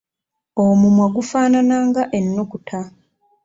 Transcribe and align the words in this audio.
Omumwa 0.65 1.05
gufaanana 1.15 1.75
nga 1.87 2.03
ennukuta. 2.17 2.79